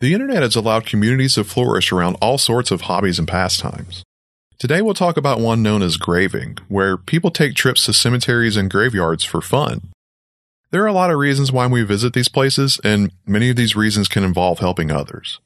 [0.00, 4.02] The internet has allowed communities to flourish around all sorts of hobbies and pastimes.
[4.58, 8.70] Today we'll talk about one known as graving, where people take trips to cemeteries and
[8.70, 9.90] graveyards for fun.
[10.70, 13.76] There are a lot of reasons why we visit these places, and many of these
[13.76, 15.38] reasons can involve helping others.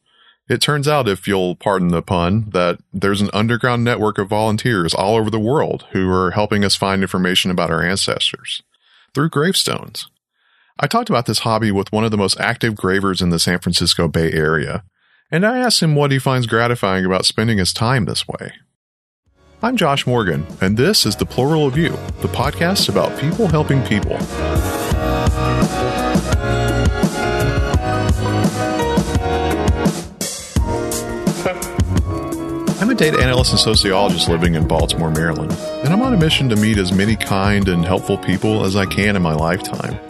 [0.48, 4.94] It turns out, if you'll pardon the pun, that there's an underground network of volunteers
[4.94, 8.62] all over the world who are helping us find information about our ancestors
[9.14, 10.08] through gravestones.
[10.76, 13.60] I talked about this hobby with one of the most active gravers in the San
[13.60, 14.82] Francisco Bay Area,
[15.30, 18.52] and I asked him what he finds gratifying about spending his time this way.
[19.62, 21.90] I'm Josh Morgan, and this is The Plural of You,
[22.22, 24.16] the podcast about people helping people.
[32.80, 35.52] I'm a data analyst and sociologist living in Baltimore, Maryland,
[35.84, 38.86] and I'm on a mission to meet as many kind and helpful people as I
[38.86, 40.00] can in my lifetime.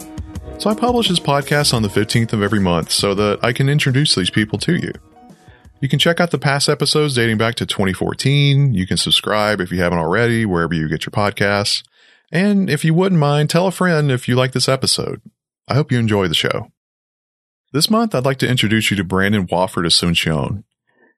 [0.57, 3.69] So I publish this podcast on the 15th of every month so that I can
[3.69, 4.93] introduce these people to you.
[5.79, 8.73] You can check out the past episodes dating back to 2014.
[8.73, 11.83] You can subscribe if you haven't already, wherever you get your podcasts.
[12.31, 15.21] And if you wouldn't mind, tell a friend if you like this episode.
[15.67, 16.71] I hope you enjoy the show.
[17.71, 20.63] This month, I'd like to introduce you to Brandon Wofford Asuncion.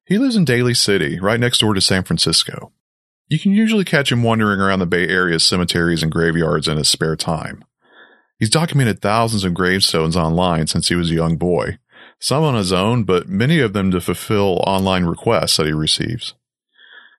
[0.04, 2.74] He lives in Daly City, right next door to San Francisco.
[3.30, 6.90] You can usually catch him wandering around the Bay Area's cemeteries and graveyards in his
[6.90, 7.64] spare time.
[8.40, 11.80] He's documented thousands of gravestones online since he was a young boy,
[12.20, 16.36] some on his own, but many of them to fulfill online requests that he receives.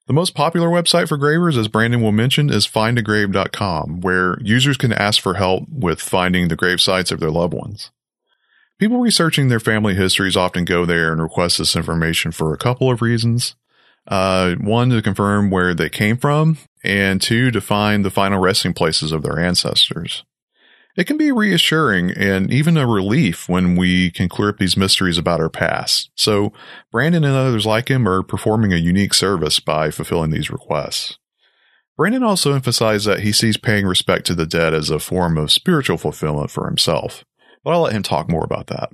[0.06, 4.92] The most popular website for gravers, as Brandon will mention, is findagrave.com, where users can
[4.92, 7.90] ask for help with finding the grave sites of their loved ones.
[8.78, 12.90] People researching their family histories often go there and request this information for a couple
[12.90, 13.56] of reasons.
[14.06, 18.72] Uh, one, to confirm where they came from, and two, to find the final resting
[18.72, 20.24] places of their ancestors.
[20.98, 25.16] It can be reassuring and even a relief when we can clear up these mysteries
[25.16, 26.10] about our past.
[26.16, 26.52] So
[26.90, 31.16] Brandon and others like him are performing a unique service by fulfilling these requests.
[31.96, 35.52] Brandon also emphasized that he sees paying respect to the dead as a form of
[35.52, 37.24] spiritual fulfillment for himself.
[37.62, 38.90] But I'll let him talk more about that.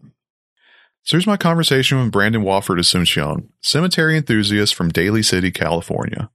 [1.05, 6.29] So here's my conversation with Brandon Wofford Asuncion, cemetery enthusiast from Daly City, California.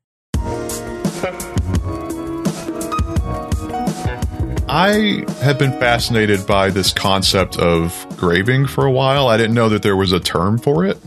[4.71, 9.27] I have been fascinated by this concept of graving for a while.
[9.27, 10.99] I didn't know that there was a term for it,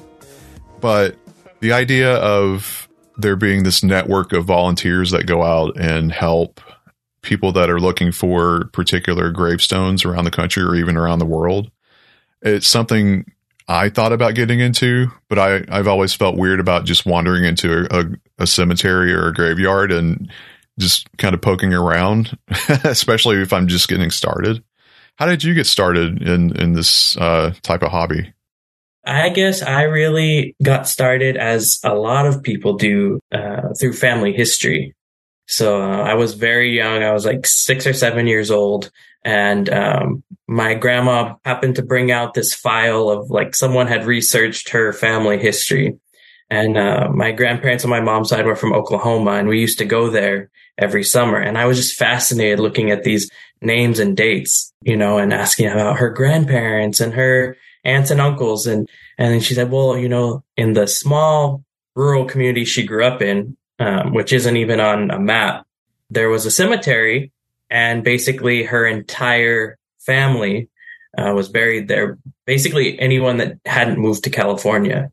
[0.81, 1.15] but
[1.61, 6.61] the idea of there being this network of volunteers that go out and help
[7.23, 11.71] people that are looking for particular gravestones around the country or even around the world.
[12.43, 13.31] It's something
[13.69, 17.87] I thought about getting into, but I, I've always felt weird about just wandering into
[17.93, 18.05] a, a,
[18.39, 20.33] a cemetery or a graveyard and
[20.79, 22.37] just kind of poking around,
[22.85, 24.63] especially if I'm just getting started.
[25.17, 28.33] How did you get started in in this uh, type of hobby?
[29.05, 34.33] I guess I really got started as a lot of people do uh, through family
[34.33, 34.95] history.
[35.49, 37.03] So uh, I was very young.
[37.03, 38.91] I was like six or seven years old.
[39.25, 44.71] And um, my grandma happened to bring out this file of like someone had researched
[44.71, 45.99] her family history.
[46.49, 49.87] And uh, my grandparents on my mom's side were from Oklahoma, and we used to
[49.87, 50.51] go there
[50.83, 51.39] every summer.
[51.39, 55.69] And I was just fascinated looking at these names and dates, you know, and asking
[55.69, 58.67] about her grandparents and her aunts and uncles.
[58.67, 58.89] And,
[59.19, 63.23] and then she said, well, you know, in the small rural community she grew up
[63.23, 65.67] in, um, which isn't even on a map,
[66.11, 67.33] there was a cemetery
[67.71, 70.69] and basically her entire family
[71.17, 72.19] uh, was buried there.
[72.47, 75.11] Basically anyone that hadn't moved to California.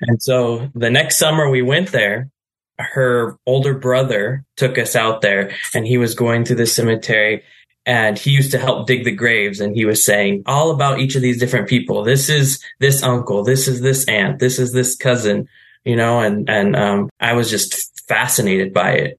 [0.00, 2.30] And so the next summer we went there
[2.80, 7.42] her older brother took us out there and he was going through the cemetery
[7.86, 11.16] and he used to help dig the graves and he was saying all about each
[11.16, 12.02] of these different people.
[12.02, 13.42] This is this uncle.
[13.44, 14.38] This is this aunt.
[14.38, 15.48] This is this cousin
[15.84, 19.18] you know and and um, i was just fascinated by it.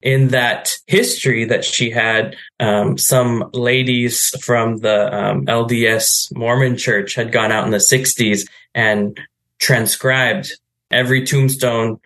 [0.00, 7.14] In that history that she had um, some ladies from the um, lds mormon church
[7.14, 9.18] had gone out in the 60s and
[9.58, 10.58] transcribed
[10.90, 12.00] every tombstone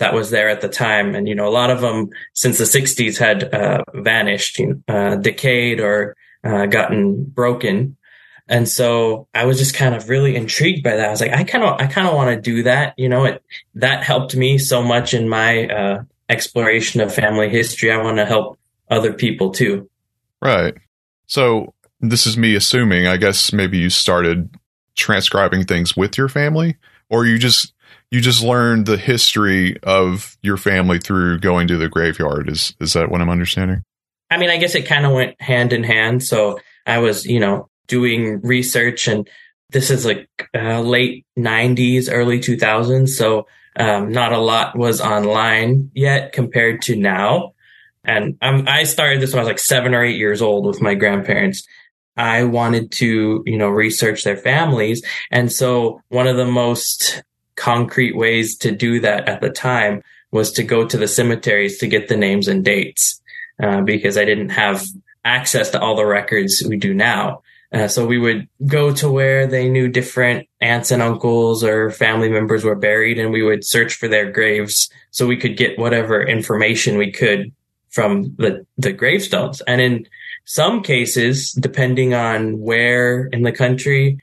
[0.00, 1.14] that was there at the time.
[1.14, 5.80] And, you know, a lot of them since the 60s had uh, vanished, uh, decayed,
[5.80, 7.96] or uh, gotten broken.
[8.48, 11.06] And so I was just kind of really intrigued by that.
[11.06, 12.94] I was like, I kind of, I kind of want to do that.
[12.98, 13.42] You know, it,
[13.74, 17.92] that helped me so much in my uh, exploration of family history.
[17.92, 18.58] I want to help
[18.90, 19.88] other people too.
[20.40, 20.74] Right.
[21.26, 24.52] So this is me assuming, I guess maybe you started
[24.96, 26.76] transcribing things with your family
[27.08, 27.72] or you just
[28.10, 32.48] you just learned the history of your family through going to the graveyard.
[32.48, 33.82] Is is that what I'm understanding?
[34.30, 36.22] I mean, I guess it kind of went hand in hand.
[36.22, 39.28] So I was, you know, doing research and
[39.70, 43.08] this is like uh, late 90s, early 2000s.
[43.10, 43.46] So
[43.76, 47.54] um, not a lot was online yet compared to now.
[48.02, 50.94] And I started this when I was like seven or eight years old with my
[50.94, 51.66] grandparents.
[52.16, 55.04] I wanted to, you know, research their families.
[55.30, 57.22] And so one of the most
[57.60, 61.86] concrete ways to do that at the time was to go to the cemeteries to
[61.86, 63.20] get the names and dates
[63.62, 64.82] uh, because I didn't have
[65.26, 67.42] access to all the records we do now.
[67.70, 72.30] Uh, so we would go to where they knew different aunts and uncles or family
[72.30, 76.26] members were buried, and we would search for their graves so we could get whatever
[76.26, 77.52] information we could
[77.90, 79.60] from the, the gravestones.
[79.68, 80.08] And in
[80.46, 84.18] some cases, depending on where in the country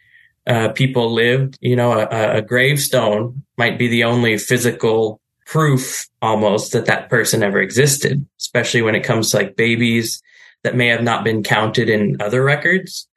[0.47, 6.73] uh, people lived, you know, a, a gravestone might be the only physical proof almost
[6.73, 10.21] that that person ever existed, especially when it comes to like babies
[10.63, 13.07] that may have not been counted in other records.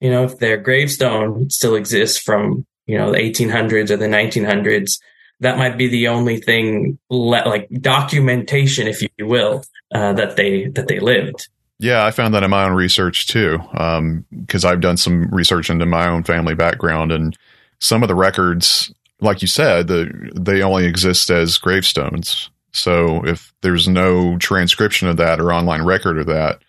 [0.00, 4.98] You know, if their gravestone still exists from, you know, the 1800s or the 1900s,
[5.40, 9.64] that might be the only thing le- like documentation, if you will,
[9.94, 11.48] uh, that they, that they lived.
[11.78, 15.70] Yeah, I found that in my own research too, because um, I've done some research
[15.70, 17.36] into my own family background, and
[17.78, 22.50] some of the records, like you said, the, they only exist as gravestones.
[22.72, 26.62] So if there's no transcription of that or online record of that,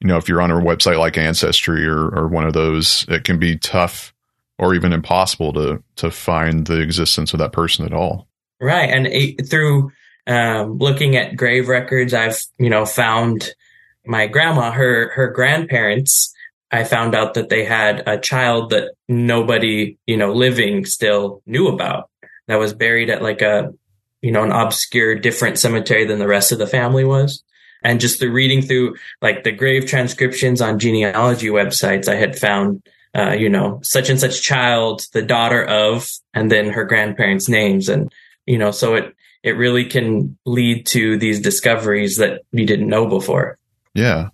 [0.00, 3.24] you know, if you're on a website like Ancestry or, or one of those, it
[3.24, 4.14] can be tough
[4.58, 8.26] or even impossible to to find the existence of that person at all.
[8.60, 9.92] Right, and it, through
[10.26, 13.54] um, looking at grave records, I've you know found
[14.06, 16.32] my grandma, her her grandparents.
[16.72, 21.68] I found out that they had a child that nobody you know living still knew
[21.68, 22.10] about
[22.48, 23.72] that was buried at like a
[24.20, 27.44] you know an obscure different cemetery than the rest of the family was
[27.86, 32.82] and just through reading through like the grave transcriptions on genealogy websites, I had found,
[33.14, 37.88] uh, you know, such and such child, the daughter of, and then her grandparents' names.
[37.88, 38.12] And,
[38.44, 39.14] you know, so it,
[39.44, 43.56] it really can lead to these discoveries that you didn't know before.
[43.96, 44.28] Yeah.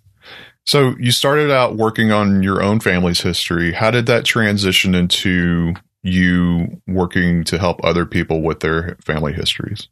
[0.65, 3.73] So you started out working on your own family's history.
[3.73, 5.73] How did that transition into
[6.03, 9.89] you working to help other people with their family histories?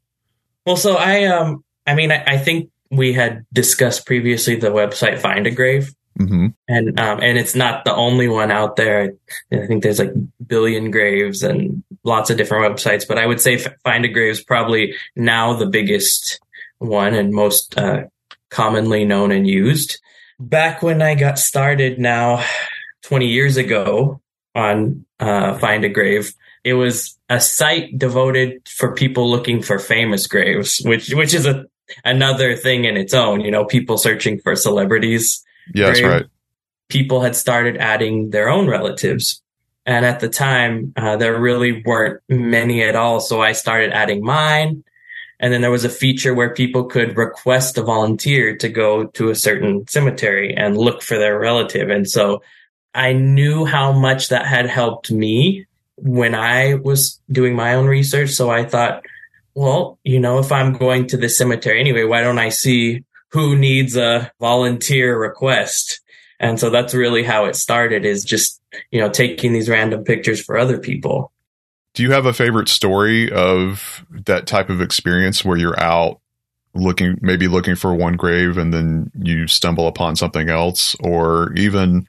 [0.65, 5.19] Well, so I, um, I mean, I, I think we had discussed previously the website
[5.19, 5.94] Find a Grave.
[6.19, 6.47] Mm-hmm.
[6.67, 9.13] And um, and it's not the only one out there.
[9.51, 10.12] I think there's like
[10.45, 14.44] billion graves and lots of different websites, but I would say Find a Grave is
[14.44, 16.39] probably now the biggest
[16.79, 18.03] one and most uh,
[18.51, 20.00] commonly known and used.
[20.39, 22.45] Back when I got started, now
[23.03, 24.21] 20 years ago
[24.53, 26.33] on uh, Find a Grave,
[26.63, 31.65] it was a site devoted for people looking for famous graves, which which is a
[32.06, 33.42] another thing in its own.
[33.42, 35.44] You know, people searching for celebrities.
[35.74, 36.25] Yeah, that's right.
[36.89, 39.42] People had started adding their own relatives.
[39.86, 43.19] And at the time, uh, there really weren't many at all.
[43.19, 44.83] So I started adding mine.
[45.41, 49.31] And then there was a feature where people could request a volunteer to go to
[49.31, 51.89] a certain cemetery and look for their relative.
[51.89, 52.43] And so
[52.93, 55.65] I knew how much that had helped me
[55.97, 58.29] when I was doing my own research.
[58.29, 59.03] So I thought,
[59.55, 63.57] well, you know, if I'm going to the cemetery anyway, why don't I see who
[63.57, 66.01] needs a volunteer request?
[66.39, 68.61] And so that's really how it started is just,
[68.91, 71.30] you know, taking these random pictures for other people.
[71.93, 76.19] Do you have a favorite story of that type of experience where you're out
[76.74, 82.07] looking, maybe looking for one grave and then you stumble upon something else or even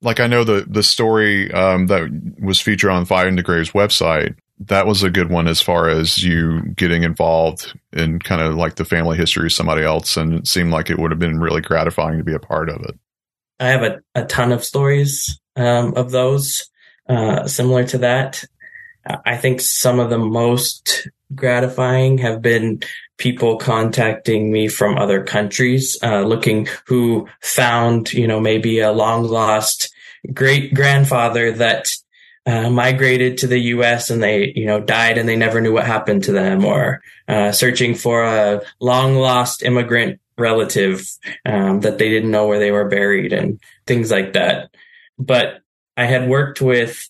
[0.00, 2.08] like I know the, the story um, that
[2.40, 4.36] was featured on Find a Grave's website
[4.66, 8.76] that was a good one as far as you getting involved in kind of like
[8.76, 10.16] the family history of somebody else.
[10.16, 12.82] And it seemed like it would have been really gratifying to be a part of
[12.82, 12.98] it.
[13.58, 16.68] I have a, a ton of stories um, of those
[17.08, 18.44] uh, similar to that.
[19.24, 22.82] I think some of the most gratifying have been
[23.18, 29.24] people contacting me from other countries, uh, looking who found, you know, maybe a long
[29.24, 29.92] lost
[30.32, 31.94] great grandfather that
[32.46, 34.10] uh, migrated to the U.S.
[34.10, 37.52] and they, you know, died and they never knew what happened to them, or uh,
[37.52, 41.06] searching for a long lost immigrant relative
[41.44, 44.74] um, that they didn't know where they were buried and things like that.
[45.18, 45.60] But
[45.96, 47.08] I had worked with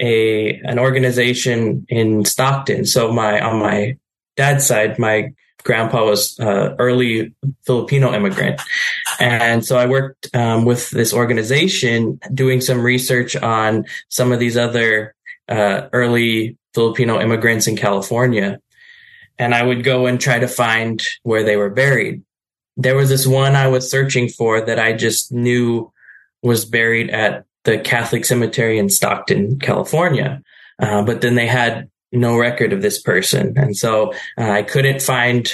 [0.00, 3.96] a an organization in Stockton, so my on my
[4.36, 7.34] dad's side, my grandpa was uh, early
[7.66, 8.60] Filipino immigrant.
[9.18, 14.56] And so I worked um, with this organization doing some research on some of these
[14.56, 15.14] other
[15.48, 18.60] uh, early Filipino immigrants in California.
[19.38, 22.22] And I would go and try to find where they were buried.
[22.76, 25.92] There was this one I was searching for that I just knew
[26.42, 30.42] was buried at the Catholic cemetery in Stockton, California.
[30.78, 33.54] Uh, but then they had no record of this person.
[33.56, 35.52] And so uh, I couldn't find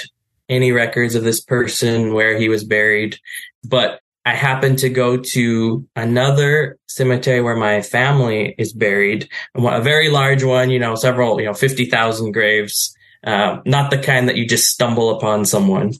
[0.49, 3.17] any records of this person where he was buried.
[3.63, 10.09] But I happened to go to another cemetery where my family is buried, a very
[10.09, 14.47] large one, you know, several, you know, 50,000 graves, uh, not the kind that you
[14.47, 15.93] just stumble upon someone.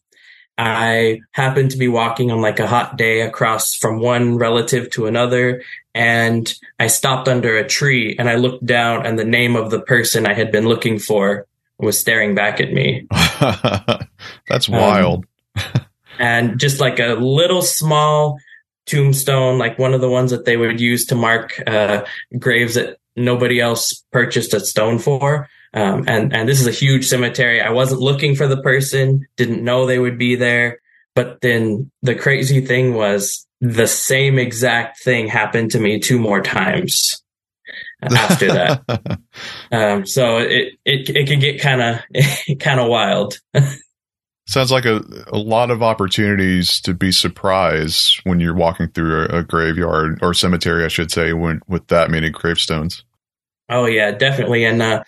[0.58, 5.06] I happened to be walking on like a hot day across from one relative to
[5.06, 5.62] another,
[5.94, 9.82] and I stopped under a tree and I looked down, and the name of the
[9.82, 11.46] person I had been looking for
[11.80, 13.08] was staring back at me.
[14.48, 15.26] That's wild.
[15.56, 15.64] Um,
[16.20, 18.40] and just like a little small
[18.88, 22.04] tombstone, like one of the ones that they would use to mark uh,
[22.40, 25.50] graves that nobody else purchased a stone for.
[25.74, 27.62] Um, and and this is a huge cemetery.
[27.62, 30.80] I wasn't looking for the person, didn't know they would be there.
[31.16, 36.42] But then the crazy thing was the same exact thing happened to me two more
[36.42, 37.24] times
[38.02, 39.20] after that.
[39.72, 42.02] um, so it it it can get kind of
[42.60, 43.40] kind of wild.
[44.48, 49.40] Sounds like a, a lot of opportunities to be surprised when you're walking through a,
[49.40, 53.04] a graveyard or cemetery, I should say, when with that many gravestones.
[53.70, 55.04] Oh yeah, definitely, and uh,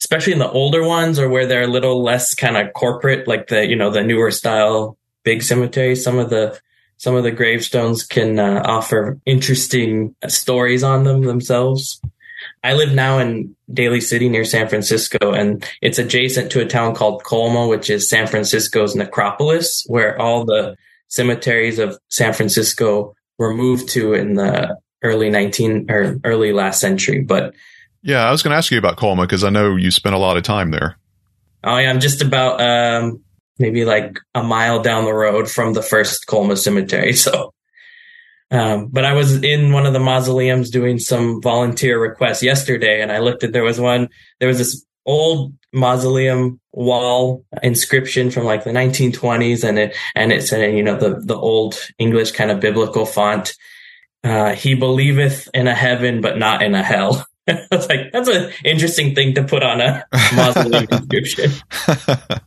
[0.00, 3.48] especially in the older ones or where they're a little less kind of corporate, like
[3.48, 6.58] the, you know, the newer style big cemeteries, some of the,
[6.98, 12.00] some of the gravestones can uh, offer interesting stories on them themselves.
[12.62, 16.94] I live now in Daly City near San Francisco, and it's adjacent to a town
[16.94, 20.76] called Colma, which is San Francisco's necropolis, where all the
[21.08, 27.20] cemeteries of San Francisco were moved to in the early 19 or early last century.
[27.20, 27.54] But
[28.06, 30.18] yeah, I was going to ask you about Colma because I know you spent a
[30.18, 30.96] lot of time there.
[31.64, 33.20] Oh yeah, I'm just about um,
[33.58, 37.12] maybe like a mile down the road from the first Colma cemetery.
[37.16, 37.52] So,
[38.52, 43.10] um, but I was in one of the mausoleums doing some volunteer requests yesterday, and
[43.10, 44.08] I looked at there was one.
[44.38, 50.46] There was this old mausoleum wall inscription from like the 1920s, and it and it
[50.46, 53.52] said you know the the old English kind of biblical font.
[54.22, 57.26] Uh, he believeth in a heaven, but not in a hell.
[57.48, 61.52] I was like, that's an interesting thing to put on a mausoleum inscription.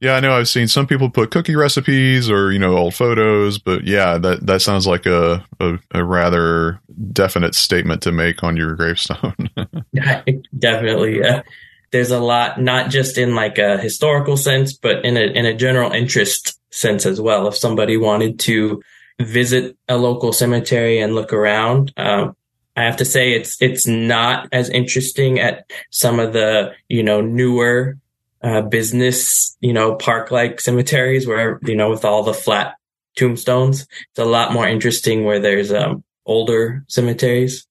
[0.00, 0.36] yeah, I know.
[0.36, 4.46] I've seen some people put cookie recipes or you know old photos, but yeah, that
[4.46, 6.80] that sounds like a a, a rather
[7.12, 9.50] definite statement to make on your gravestone.
[10.56, 11.42] Definitely, yeah.
[11.90, 15.54] There's a lot, not just in like a historical sense, but in a in a
[15.54, 17.48] general interest sense as well.
[17.48, 18.80] If somebody wanted to
[19.20, 22.36] visit a local cemetery and look around, um,
[22.76, 27.20] I have to say it's it's not as interesting at some of the you know
[27.20, 27.98] newer
[28.42, 32.74] uh, business you know park like cemeteries where you know with all the flat
[33.16, 33.82] tombstones.
[33.82, 37.66] It's a lot more interesting where there's um, older cemeteries.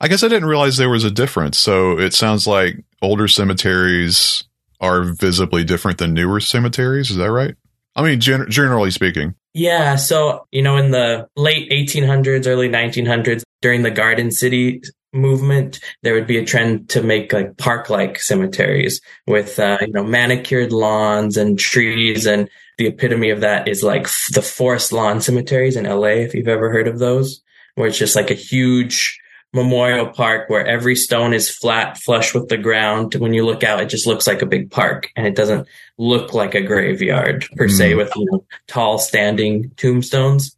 [0.00, 1.58] I guess I didn't realize there was a difference.
[1.58, 4.44] So it sounds like older cemeteries
[4.80, 7.10] are visibly different than newer cemeteries.
[7.10, 7.54] Is that right?
[7.94, 9.34] I mean, gen- generally speaking.
[9.56, 9.96] Yeah.
[9.96, 14.82] So, you know, in the late 1800s, early 1900s, during the Garden City
[15.14, 20.04] movement, there would be a trend to make like park-like cemeteries with, uh, you know,
[20.04, 22.26] manicured lawns and trees.
[22.26, 26.48] And the epitome of that is like the forest lawn cemeteries in LA, if you've
[26.48, 27.42] ever heard of those,
[27.76, 29.18] where it's just like a huge
[29.56, 33.14] memorial park where every stone is flat, flush with the ground.
[33.16, 35.66] When you look out, it just looks like a big park and it doesn't
[35.98, 37.70] look like a graveyard per mm.
[37.72, 40.54] se with, you know, tall standing tombstones.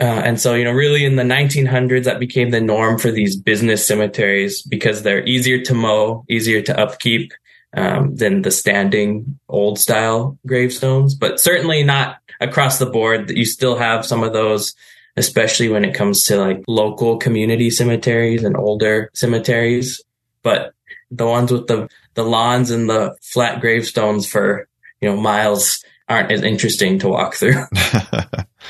[0.00, 3.36] Uh, and so, you know, really in the 1900s, that became the norm for these
[3.36, 7.32] business cemeteries because they're easier to mow, easier to upkeep
[7.76, 13.28] um, than the standing old style gravestones, but certainly not across the board.
[13.28, 14.74] that You still have some of those
[15.16, 20.02] especially when it comes to like local community cemeteries and older cemeteries.
[20.42, 20.74] But
[21.10, 24.68] the ones with the, the lawns and the flat gravestones for,
[25.00, 27.64] you know, miles aren't as interesting to walk through.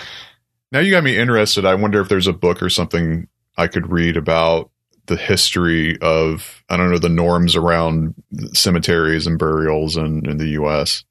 [0.73, 1.65] now you got me interested.
[1.65, 4.71] I wonder if there's a book or something I could read about
[5.07, 8.15] the history of, I don't know, the norms around
[8.53, 11.05] cemeteries and burials in, in the U.S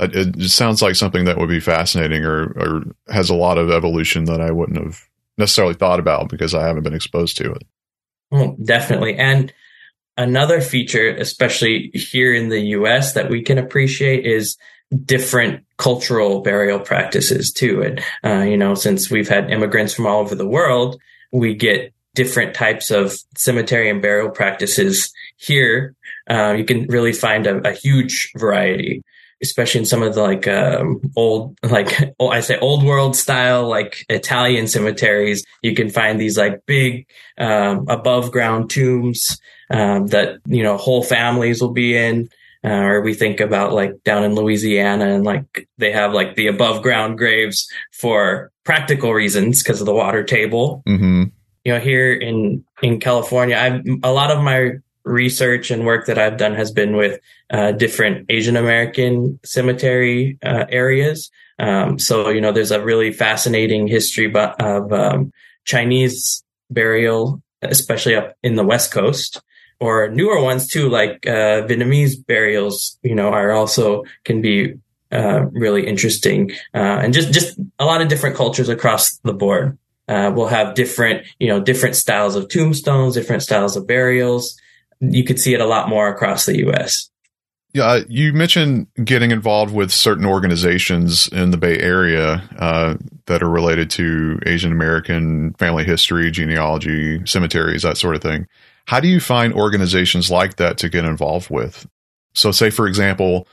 [0.00, 3.70] it, it sounds like something that would be fascinating or, or has a lot of
[3.70, 5.00] evolution that I wouldn't have
[5.38, 7.62] necessarily thought about because I haven't been exposed to it.
[8.30, 9.16] Well, definitely.
[9.16, 9.52] And
[10.16, 14.56] another feature, especially here in the US, that we can appreciate is
[15.04, 17.82] different cultural burial practices too.
[17.82, 21.00] And, uh, you know, since we've had immigrants from all over the world,
[21.32, 25.94] we get different types of cemetery and burial practices here.
[26.30, 29.02] Uh, you can really find a, a huge variety
[29.44, 34.04] especially in some of the like um, old, like I say, old world style, like
[34.08, 37.06] Italian cemeteries, you can find these like big
[37.38, 39.38] um, above ground tombs
[39.70, 42.28] um, that you know whole families will be in.
[42.64, 46.46] Uh, or we think about like down in Louisiana and like they have like the
[46.46, 50.82] above ground graves for practical reasons because of the water table.
[50.88, 51.24] Mm-hmm.
[51.64, 56.18] You know, here in in California, I've a lot of my research and work that
[56.18, 57.20] I've done has been with
[57.50, 61.30] uh, different Asian American cemetery uh, areas.
[61.58, 65.32] Um, so you know, there's a really fascinating history of um,
[65.64, 69.40] Chinese burial, especially up in the West Coast
[69.80, 72.98] or newer ones too, like uh, Vietnamese burials.
[73.02, 74.74] You know, are also can be
[75.12, 79.78] uh, really interesting, uh, and just just a lot of different cultures across the board.
[80.06, 84.54] Uh, will have different, you know, different styles of tombstones, different styles of burials.
[85.12, 87.10] You could see it a lot more across the U.S.
[87.74, 92.94] Yeah, you mentioned getting involved with certain organizations in the Bay Area uh,
[93.26, 98.46] that are related to Asian American family history, genealogy, cemeteries, that sort of thing.
[98.86, 101.84] How do you find organizations like that to get involved with?
[102.34, 103.48] So, say, for example,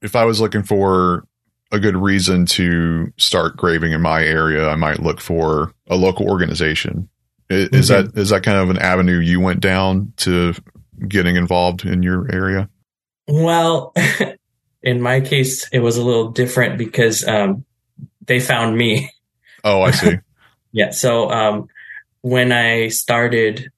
[0.00, 1.26] if I was looking for
[1.70, 6.30] a good reason to start graving in my area, I might look for a local
[6.30, 7.10] organization.
[7.50, 8.06] Is, mm-hmm.
[8.06, 10.54] that is that kind of an avenue you went down to
[11.08, 12.68] getting involved in your area?
[13.28, 13.94] Well,
[14.82, 17.64] in my case, it was a little different because um,
[18.24, 19.10] they found me.
[19.64, 20.18] Oh, I see.
[20.72, 20.90] yeah.
[20.90, 21.68] So um,
[22.22, 23.70] when I started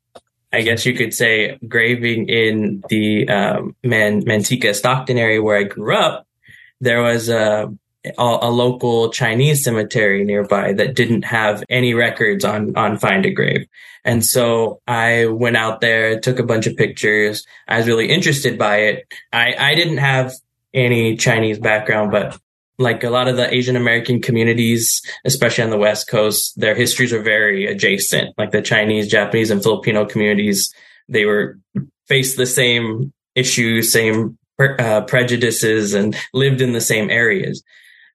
[0.53, 5.65] I guess you could say, graving in the um, Man- Manteca Stockton area where I
[5.65, 6.27] grew up,
[6.81, 7.73] there was a,
[8.05, 13.31] a, a, local Chinese cemetery nearby that didn't have any records on on Find a
[13.31, 13.67] Grave,
[14.05, 17.45] and so I went out there, took a bunch of pictures.
[17.67, 19.13] I was really interested by it.
[19.33, 20.33] I I didn't have
[20.73, 22.39] any Chinese background, but
[22.79, 27.13] like a lot of the Asian American communities, especially on the West Coast, their histories
[27.13, 28.37] are very adjacent.
[28.39, 30.73] Like the Chinese, Japanese, and Filipino communities,
[31.09, 31.59] they were
[32.07, 37.63] faced the same issues, same uh, prejudices, and lived in the same areas.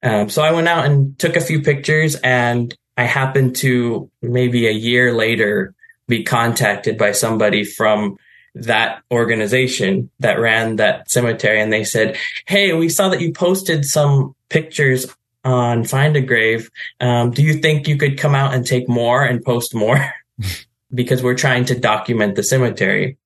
[0.03, 4.67] Um, so I went out and took a few pictures, and I happened to maybe
[4.67, 5.73] a year later
[6.07, 8.17] be contacted by somebody from
[8.55, 13.83] that organization that ran that cemetery and they said, Hey, we saw that you posted
[13.83, 15.07] some pictures
[15.43, 16.69] on Find a Grave.
[16.99, 20.13] Um, do you think you could come out and take more and post more?
[20.93, 23.17] because we're trying to document the cemetery.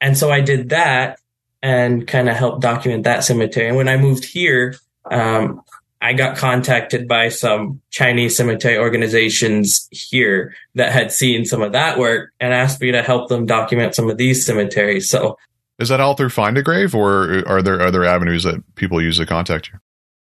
[0.00, 1.20] And so I did that
[1.62, 3.68] and kind of helped document that cemetery.
[3.68, 4.74] And when I moved here,
[5.10, 5.62] um,
[6.04, 11.98] I got contacted by some Chinese cemetery organizations here that had seen some of that
[11.98, 15.08] work and asked me to help them document some of these cemeteries.
[15.08, 15.38] So,
[15.78, 19.16] is that all through Find a Grave, or are there other avenues that people use
[19.16, 19.78] to contact you?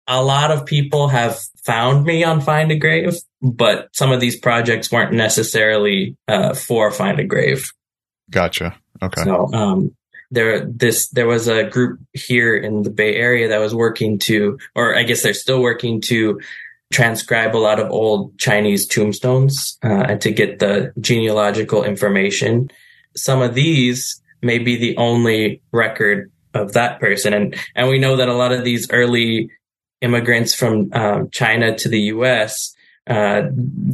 [0.08, 4.40] A lot of people have found me on Find a Grave, but some of these
[4.40, 7.70] projects weren't necessarily uh, for Find a Grave.
[8.32, 8.74] Gotcha.
[9.04, 9.24] Okay.
[9.26, 9.97] So, um,
[10.32, 14.60] there this there was a group here in the Bay Area that was working to,
[14.76, 16.40] or I guess they're still working to
[16.92, 22.70] transcribe a lot of old Chinese tombstones uh, and to get the genealogical information.
[23.16, 28.18] Some of these may be the only record of that person, and and we know
[28.18, 29.50] that a lot of these early
[30.02, 32.76] immigrants from um, China to the U.S.
[33.08, 33.44] Uh,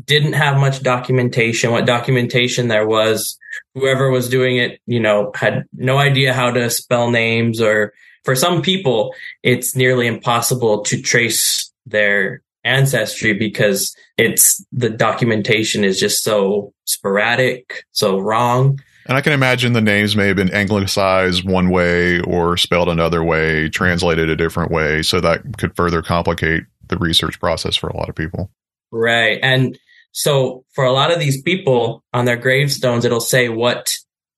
[0.05, 1.71] didn't have much documentation.
[1.71, 3.37] What documentation there was,
[3.73, 8.35] whoever was doing it, you know, had no idea how to spell names or for
[8.35, 16.23] some people, it's nearly impossible to trace their ancestry because it's the documentation is just
[16.23, 18.79] so sporadic, so wrong.
[19.05, 23.21] And I can imagine the names may have been anglicized one way or spelled another
[23.21, 25.03] way, translated a different way.
[25.03, 28.49] So that could further complicate the research process for a lot of people.
[28.91, 29.39] Right.
[29.43, 29.77] And
[30.13, 33.95] so for a lot of these people on their gravestones, it'll say what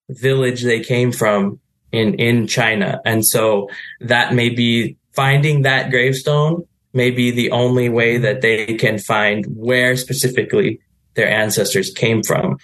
[0.10, 1.60] village they came from
[1.92, 3.02] in, in China.
[3.06, 8.76] And so that may be finding that gravestone may be the only way that they
[8.76, 10.80] can find where specifically
[11.16, 12.58] their ancestors came from.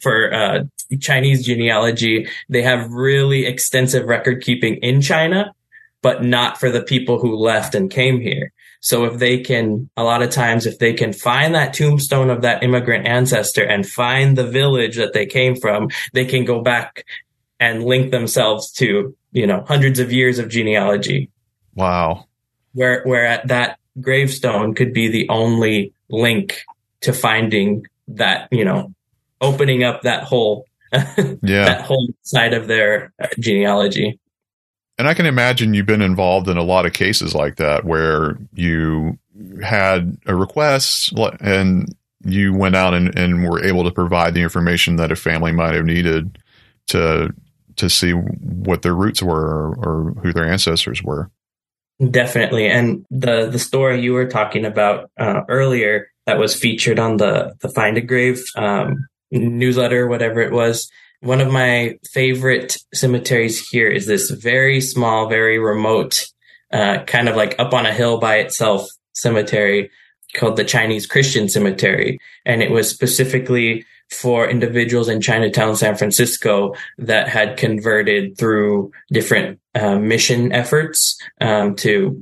[0.00, 0.64] For uh,
[1.00, 5.54] Chinese genealogy, they have really extensive record keeping in China,
[6.00, 8.53] but not for the people who left and came here.
[8.84, 12.42] So if they can, a lot of times, if they can find that tombstone of
[12.42, 17.06] that immigrant ancestor and find the village that they came from, they can go back
[17.58, 21.30] and link themselves to, you know, hundreds of years of genealogy.
[21.74, 22.26] Wow.
[22.74, 26.62] Where, where at that gravestone could be the only link
[27.00, 28.92] to finding that, you know,
[29.40, 34.18] opening up that whole, yeah, that whole side of their uh, genealogy.
[34.96, 38.38] And I can imagine you've been involved in a lot of cases like that where
[38.52, 39.18] you
[39.62, 44.96] had a request and you went out and, and were able to provide the information
[44.96, 46.38] that a family might have needed
[46.88, 47.34] to
[47.76, 51.28] to see what their roots were or, or who their ancestors were.
[52.10, 57.16] Definitely, and the the story you were talking about uh, earlier that was featured on
[57.16, 60.90] the the Find a Grave um, newsletter, whatever it was.
[61.24, 66.26] One of my favorite cemeteries here is this very small, very remote,
[66.70, 69.90] uh, kind of like up on a hill by itself cemetery
[70.34, 76.74] called the Chinese Christian Cemetery, and it was specifically for individuals in Chinatown, San Francisco
[76.98, 82.20] that had converted through different uh, mission efforts um, to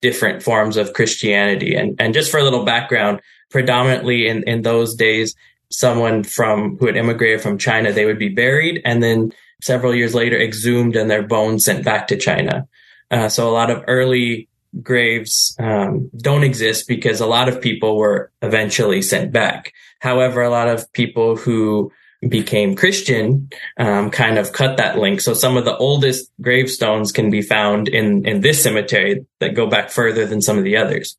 [0.00, 1.74] different forms of Christianity.
[1.74, 5.34] And, and just for a little background, predominantly in, in those days,
[5.78, 10.14] someone from who had immigrated from China, they would be buried and then several years
[10.14, 12.66] later exhumed and their bones sent back to China.
[13.10, 14.48] Uh, so a lot of early
[14.82, 19.72] graves um, don't exist because a lot of people were eventually sent back.
[20.00, 21.92] However, a lot of people who
[22.28, 25.20] became Christian um, kind of cut that link.
[25.20, 29.66] So some of the oldest gravestones can be found in in this cemetery that go
[29.66, 31.16] back further than some of the others.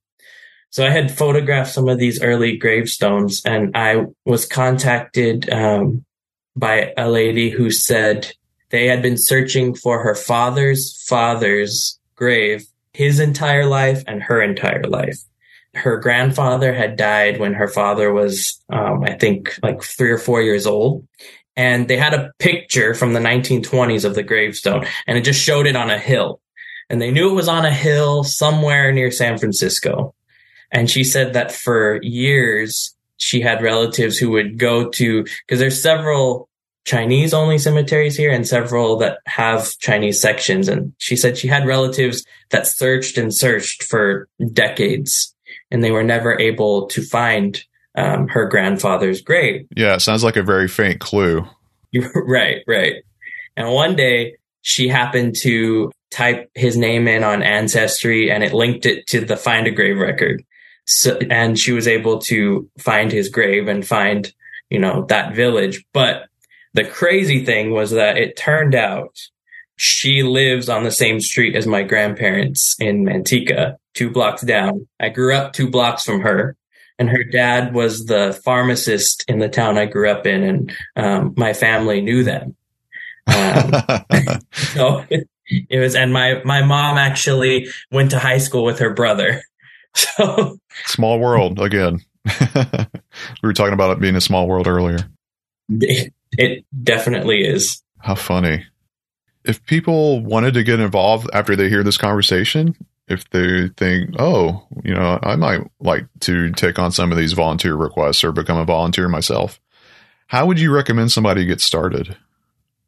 [0.75, 6.03] So I had photographed some of these early gravestones, and I was contacted um,
[6.53, 8.33] by a lady who said
[8.71, 14.83] they had been searching for her father's father's grave his entire life and her entire
[14.83, 15.17] life.
[15.75, 20.41] Her grandfather had died when her father was, um, I think, like three or four
[20.41, 21.07] years old.
[21.55, 25.67] And they had a picture from the 1920s of the gravestone, and it just showed
[25.67, 26.41] it on a hill.
[26.89, 30.13] And they knew it was on a hill somewhere near San Francisco.
[30.71, 35.81] And she said that for years, she had relatives who would go to, because there's
[35.81, 36.49] several
[36.85, 40.67] Chinese only cemeteries here and several that have Chinese sections.
[40.67, 45.35] And she said she had relatives that searched and searched for decades
[45.71, 47.63] and they were never able to find
[47.95, 49.67] um, her grandfather's grave.
[49.75, 51.47] Yeah, it sounds like a very faint clue.
[52.15, 53.03] right, right.
[53.57, 58.85] And one day she happened to type his name in on Ancestry and it linked
[58.85, 60.43] it to the Find a Grave record.
[60.85, 64.31] So, and she was able to find his grave and find,
[64.69, 65.83] you know, that village.
[65.93, 66.27] But
[66.73, 69.17] the crazy thing was that it turned out
[69.77, 74.87] she lives on the same street as my grandparents in Manteca, two blocks down.
[74.99, 76.55] I grew up two blocks from her,
[76.97, 81.33] and her dad was the pharmacist in the town I grew up in, and um,
[81.35, 82.55] my family knew them.
[83.27, 83.73] Um,
[84.53, 85.27] so it,
[85.69, 89.43] it was, and my my mom actually went to high school with her brother.
[90.17, 92.01] So small world again.
[92.25, 92.85] we
[93.43, 94.99] were talking about it being a small world earlier.
[96.37, 97.81] It definitely is.
[97.99, 98.65] How funny.
[99.45, 102.75] If people wanted to get involved after they hear this conversation,
[103.07, 107.31] if they think, oh, you know, I might like to take on some of these
[107.31, 109.61] volunteer requests or become a volunteer myself,
[110.27, 112.17] how would you recommend somebody get started?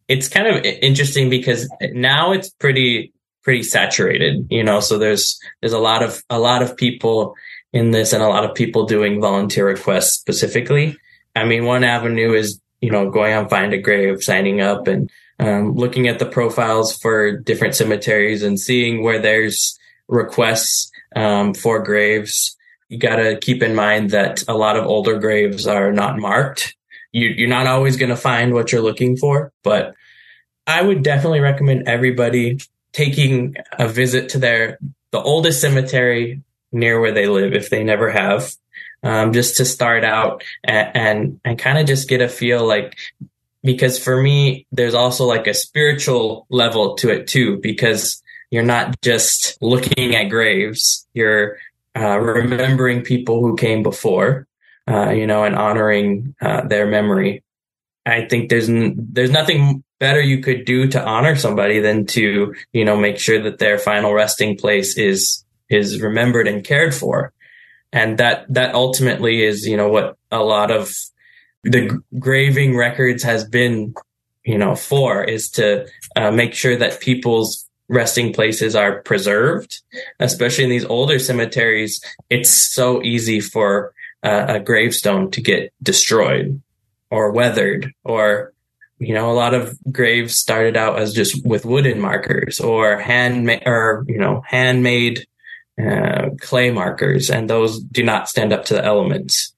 [0.08, 3.14] It's kind of interesting because now it's pretty
[3.48, 7.34] pretty saturated, you know, so there's there's a lot of a lot of people
[7.72, 10.98] in this and a lot of people doing volunteer requests specifically.
[11.34, 15.10] I mean, one avenue is you know, going on Find a Grave, signing up and
[15.40, 21.82] um, looking at the profiles for different cemeteries and seeing where there's requests um, for
[21.82, 22.56] graves.
[22.90, 26.76] You got to keep in mind that a lot of older graves are not marked.
[27.12, 29.96] You, you're not always going to find what you're looking for, but
[30.66, 32.60] I would definitely recommend everybody
[32.94, 34.80] taking a visit to their
[35.12, 38.54] the oldest cemetery near where they live if they never have
[39.04, 42.98] um, just to start out and and, and kind of just get a feel like
[43.64, 48.22] because for me there's also like a spiritual level to it too because
[48.52, 51.58] you're not just looking at graves you're
[51.96, 54.48] uh, remembering people who came before
[54.88, 57.44] uh, you know and honoring uh, their memory.
[58.06, 62.54] I think there's n- there's nothing better you could do to honor somebody than to
[62.74, 67.34] you know make sure that their final resting place is is remembered and cared for.
[67.94, 70.94] And that that ultimately is you know what a lot of
[71.64, 73.94] the graving records has been
[74.44, 79.82] you know for is to uh, make sure that people's resting places are preserved
[80.20, 82.02] especially in these older cemeteries.
[82.30, 86.62] It's so easy for uh, a gravestone to get destroyed
[87.10, 88.54] or weathered or
[89.00, 93.64] you know a lot of graves started out as just with wooden markers or handmade
[93.66, 95.26] or you know handmade
[95.80, 99.54] uh, clay markers, and those do not stand up to the elements.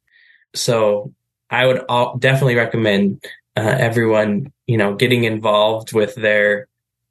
[0.53, 1.13] So
[1.49, 3.23] I would all, definitely recommend
[3.55, 6.67] uh, everyone, you know, getting involved with their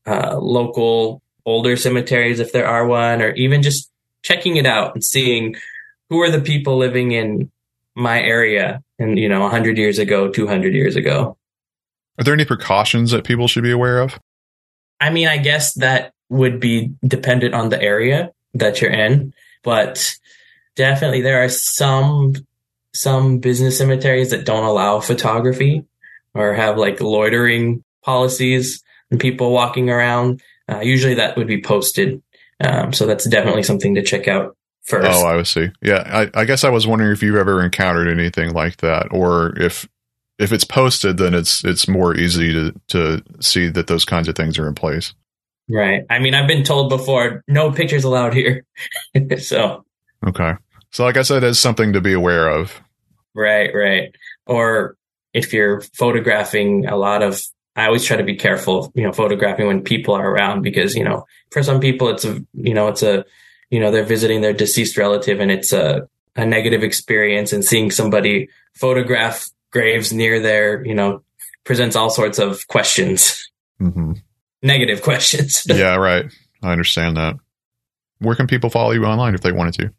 [0.07, 3.91] uh, local older cemeteries if there are one, or even just
[4.23, 5.57] checking it out and seeing
[6.11, 7.51] who are the people living in
[7.95, 11.38] my area and you know 100 years ago 200 years ago
[12.19, 14.19] are there any precautions that people should be aware of
[15.01, 20.15] i mean i guess that would be dependent on the area that you're in but
[20.77, 22.35] definitely there are some
[22.95, 25.85] some business cemeteries that don't allow photography
[26.35, 32.23] or have like loitering policies and people walking around uh, usually that would be posted
[32.61, 34.57] um, so that's definitely something to check out
[34.89, 35.07] first.
[35.23, 35.71] Oh, I see.
[35.81, 39.57] Yeah, I, I, guess I was wondering if you've ever encountered anything like that, or
[39.59, 39.89] if
[40.38, 44.35] if it's posted, then it's it's more easy to to see that those kinds of
[44.35, 45.14] things are in place.
[45.68, 46.05] Right.
[46.09, 48.64] I mean, I've been told before, no pictures allowed here.
[49.38, 49.85] so.
[50.27, 50.55] Okay.
[50.92, 52.81] So, like I said, it's something to be aware of.
[53.35, 53.70] Right.
[53.74, 54.14] Right.
[54.46, 54.96] Or
[55.35, 57.42] if you're photographing a lot of
[57.77, 61.05] I always try to be careful, you know, photographing when people are around because, you
[61.05, 63.24] know, for some people it's a, you know, it's a,
[63.70, 67.92] you know, they're visiting their deceased relative and it's a, a negative experience and seeing
[67.92, 71.23] somebody photograph graves near there, you know,
[71.65, 73.51] presents all sorts of questions.
[73.81, 74.13] Mm-hmm.
[74.63, 75.65] Negative questions.
[75.69, 76.27] yeah, right.
[76.63, 77.37] I understand that.
[78.19, 79.93] Where can people follow you online if they wanted to?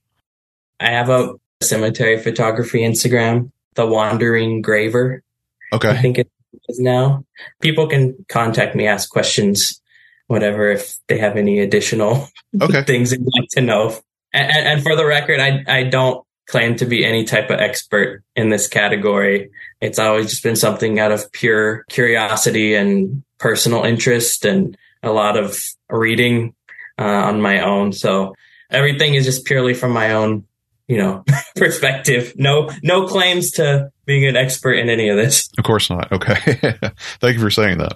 [0.80, 5.24] I have a cemetery photography Instagram, The Wandering Graver.
[5.72, 5.90] Okay.
[5.90, 6.30] I think it
[6.68, 7.26] is now.
[7.62, 9.82] People can contact me, ask questions
[10.28, 12.30] whatever if they have any additional
[12.62, 12.84] okay.
[12.84, 14.00] things they'd like to know.
[14.32, 18.24] And, and, for the record, I I don't claim to be any type of expert
[18.36, 19.52] in this category.
[19.82, 25.38] It's always just been something out of pure curiosity and personal interest and a lot
[25.38, 26.56] of reading
[26.98, 27.94] uh, on my own.
[27.94, 28.34] So
[28.72, 30.46] everything is just purely from my own,
[30.88, 31.24] you know,
[31.56, 32.34] perspective.
[32.36, 35.50] No, no claims to being an expert in any of this.
[35.58, 36.12] Of course not.
[36.12, 36.36] Okay.
[37.20, 37.94] Thank you for saying that.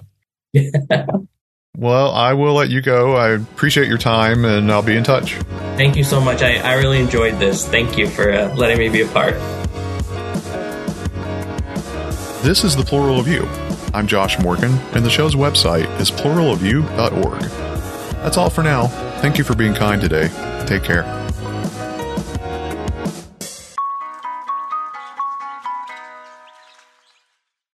[0.52, 1.06] Yeah.
[1.76, 3.16] Well, I will let you go.
[3.16, 5.34] I appreciate your time and I'll be in touch.
[5.76, 6.40] Thank you so much.
[6.42, 7.66] I, I really enjoyed this.
[7.66, 9.34] Thank you for uh, letting me be a part.
[12.42, 13.48] This is The Plural of You.
[13.94, 17.40] I'm Josh Morgan, and the show's website is pluralofyou.org.
[18.22, 18.88] That's all for now.
[19.20, 20.28] Thank you for being kind today.
[20.66, 21.23] Take care.